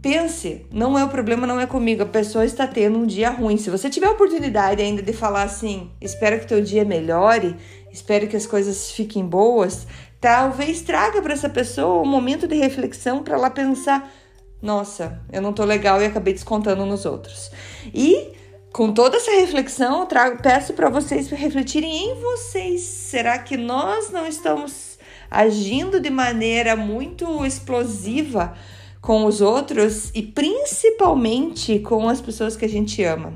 [0.02, 3.58] pense, não é o problema, não é comigo, a pessoa está tendo um dia ruim.
[3.58, 7.56] Se você tiver a oportunidade ainda de falar assim, espero que teu dia melhore,
[7.92, 9.86] espero que as coisas fiquem boas,
[10.20, 14.12] talvez traga para essa pessoa um momento de reflexão para ela pensar
[14.62, 17.52] nossa, eu não tô legal e acabei descontando nos outros.
[17.94, 18.34] E
[18.72, 22.82] com toda essa reflexão, trago, peço para vocês refletirem em vocês.
[22.82, 24.98] Será que nós não estamos
[25.30, 28.54] agindo de maneira muito explosiva
[29.02, 33.34] com os outros e principalmente com as pessoas que a gente ama?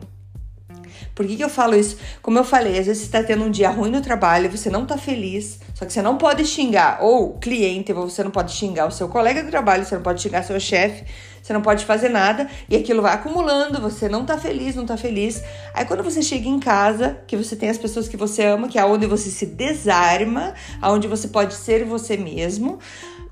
[1.16, 1.98] Por que, que eu falo isso?
[2.22, 4.84] Como eu falei, às vezes você está tendo um dia ruim no trabalho, você não
[4.84, 8.92] está feliz, só que você não pode xingar ou cliente, você não pode xingar o
[8.92, 11.06] seu colega de trabalho, você não pode xingar seu chefe,
[11.42, 14.98] você não pode fazer nada e aquilo vai acumulando, você não tá feliz, não tá
[14.98, 15.42] feliz.
[15.74, 18.78] Aí quando você chega em casa, que você tem as pessoas que você ama, que
[18.78, 22.78] é onde você se desarma, aonde você pode ser você mesmo,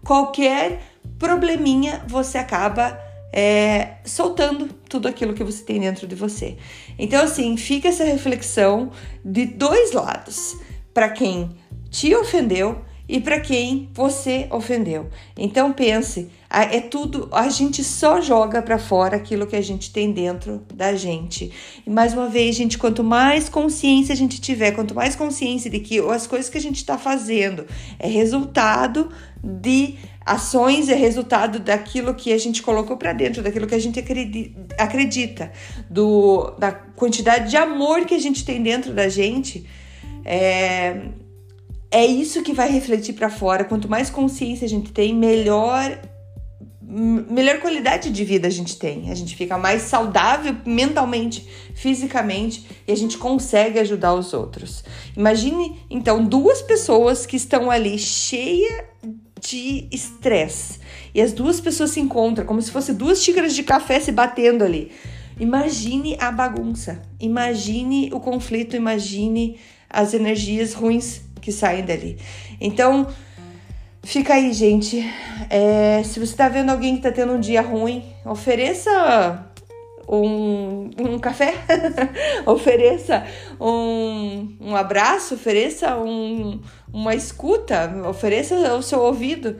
[0.05, 0.83] qualquer
[1.19, 2.97] probleminha você acaba
[3.33, 6.55] é, soltando tudo aquilo que você tem dentro de você.
[6.99, 8.91] Então, assim, fica essa reflexão
[9.25, 10.55] de dois lados.
[10.93, 11.49] Para quem
[11.89, 15.07] te ofendeu e para quem você ofendeu.
[15.37, 20.11] Então pense, é tudo, a gente só joga para fora aquilo que a gente tem
[20.11, 21.51] dentro da gente.
[21.85, 25.79] E mais uma vez, gente, quanto mais consciência a gente tiver, quanto mais consciência de
[25.79, 27.67] que as coisas que a gente está fazendo
[27.99, 29.11] é resultado
[29.43, 29.93] de
[30.25, 34.03] ações, é resultado daquilo que a gente colocou para dentro, daquilo que a gente
[34.79, 35.51] acredita,
[35.87, 39.67] do, da quantidade de amor que a gente tem dentro da gente.
[40.25, 41.09] É,
[41.93, 43.63] é isso que vai refletir para fora.
[43.63, 46.01] Quanto mais consciência a gente tem, melhor
[46.85, 49.09] melhor qualidade de vida a gente tem.
[49.09, 54.83] A gente fica mais saudável mentalmente, fisicamente e a gente consegue ajudar os outros.
[55.15, 58.85] Imagine então duas pessoas que estão ali cheia
[59.39, 60.79] de estresse
[61.13, 64.63] e as duas pessoas se encontram como se fossem duas xícaras de café se batendo
[64.63, 64.91] ali.
[65.39, 69.57] Imagine a bagunça, imagine o conflito, imagine
[69.89, 72.17] as energias ruins que saem dali.
[72.59, 73.07] Então,
[74.03, 75.03] fica aí, gente.
[75.49, 79.49] É, se você tá vendo alguém que tá tendo um dia ruim, ofereça
[80.07, 81.53] um, um café,
[82.45, 83.25] ofereça
[83.59, 86.61] um, um abraço, ofereça um,
[86.91, 89.57] uma escuta, ofereça o seu ouvido.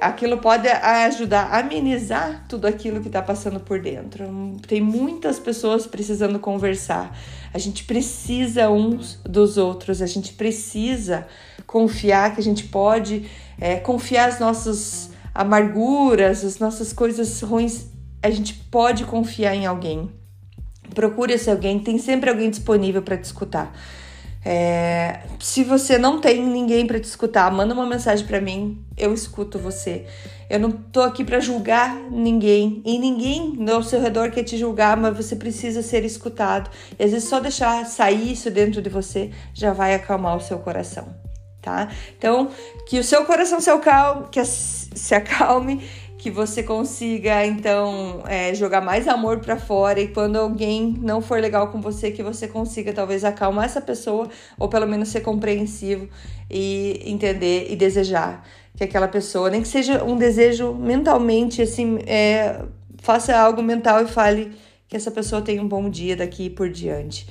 [0.00, 4.26] Aquilo pode ajudar a amenizar tudo aquilo que está passando por dentro.
[4.66, 7.16] Tem muitas pessoas precisando conversar.
[7.52, 11.26] A gente precisa uns dos outros, a gente precisa
[11.66, 13.28] confiar, que a gente pode
[13.60, 17.86] é, confiar as nossas amarguras, as nossas coisas ruins,
[18.22, 20.10] a gente pode confiar em alguém.
[20.94, 23.72] Procure esse alguém, tem sempre alguém disponível para te escutar.
[24.44, 29.12] É, se você não tem ninguém para te escutar, manda uma mensagem para mim, eu
[29.12, 30.06] escuto você.
[30.48, 34.96] Eu não tô aqui para julgar ninguém e ninguém no seu redor quer te julgar,
[34.96, 36.70] mas você precisa ser escutado.
[36.98, 40.58] E às vezes só deixar sair isso dentro de você já vai acalmar o seu
[40.58, 41.14] coração,
[41.60, 41.90] tá?
[42.16, 42.50] Então,
[42.86, 45.82] que o seu coração se acalme, que se acalme
[46.18, 51.40] que você consiga então é, jogar mais amor para fora e quando alguém não for
[51.40, 56.08] legal com você que você consiga talvez acalmar essa pessoa ou pelo menos ser compreensivo
[56.50, 58.44] e entender e desejar
[58.76, 62.62] que aquela pessoa nem que seja um desejo mentalmente assim é,
[63.00, 64.52] faça algo mental e fale
[64.88, 67.28] que essa pessoa tenha um bom dia daqui por diante.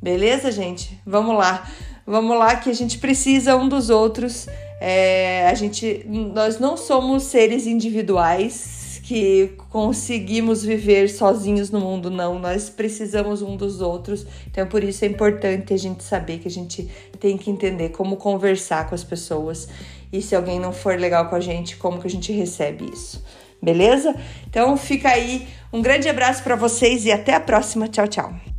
[0.00, 0.98] Beleza gente?
[1.04, 1.68] Vamos lá.
[2.06, 4.46] Vamos lá que a gente precisa um dos outros
[4.80, 12.38] é, a gente, nós não somos seres individuais que conseguimos viver sozinhos no mundo, não.
[12.38, 14.24] Nós precisamos um dos outros.
[14.50, 18.16] Então, por isso é importante a gente saber que a gente tem que entender como
[18.16, 19.68] conversar com as pessoas
[20.12, 23.22] e se alguém não for legal com a gente, como que a gente recebe isso.
[23.62, 24.14] Beleza?
[24.48, 25.46] Então, fica aí.
[25.72, 27.86] Um grande abraço para vocês e até a próxima.
[27.88, 28.49] Tchau, tchau.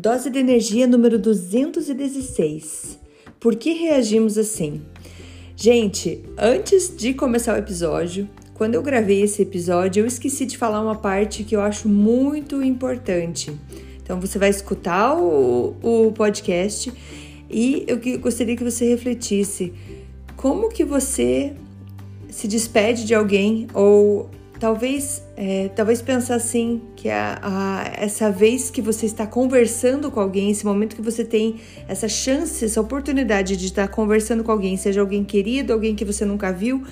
[0.00, 3.00] Dose de energia número 216.
[3.40, 4.82] Por que reagimos assim?
[5.56, 10.80] Gente, antes de começar o episódio, quando eu gravei esse episódio, eu esqueci de falar
[10.82, 13.50] uma parte que eu acho muito importante.
[14.00, 16.92] Então você vai escutar o, o podcast
[17.50, 19.72] e eu gostaria que você refletisse
[20.36, 21.56] como que você
[22.30, 28.70] se despede de alguém ou Talvez, é, talvez pensar assim que a, a, essa vez
[28.70, 33.56] que você está conversando com alguém, esse momento que você tem essa chance, essa oportunidade
[33.56, 36.82] de estar conversando com alguém, seja alguém querido, alguém que você nunca viu,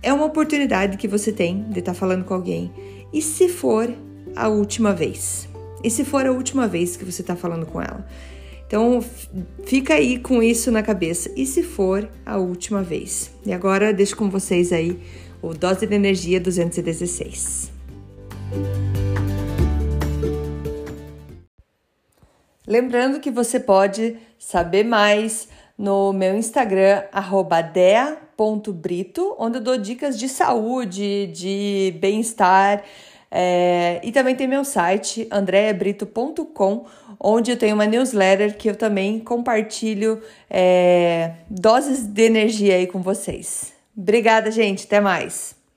[0.00, 2.70] é uma oportunidade que você tem de estar falando com alguém.
[3.12, 3.92] E se for
[4.36, 5.48] a última vez?
[5.82, 8.06] E se for a última vez que você está falando com ela?
[8.66, 9.04] Então,
[9.64, 11.30] fica aí com isso na cabeça.
[11.36, 13.30] E se for a última vez?
[13.44, 14.98] E agora deixo com vocês aí
[15.46, 17.70] o Dose de Energia 216.
[22.66, 27.04] Lembrando que você pode saber mais no meu Instagram,
[27.72, 32.82] dea.brito, onde eu dou dicas de saúde, de bem-estar.
[33.30, 36.86] É, e também tem meu site, andreabrito.com,
[37.20, 40.20] onde eu tenho uma newsletter que eu também compartilho
[40.50, 43.75] é, doses de energia aí com vocês.
[43.96, 44.84] Obrigada, gente.
[44.86, 45.55] Até mais.